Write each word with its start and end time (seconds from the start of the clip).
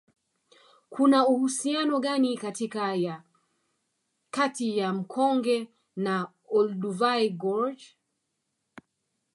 Kuna 0.89 1.27
uhusiano 1.27 1.99
gani 1.99 2.37
kati 4.31 4.77
ya 4.77 4.93
mkonge 4.93 5.57
na 5.95 6.27
Olduvai 6.57 7.29
Gorge 7.29 7.87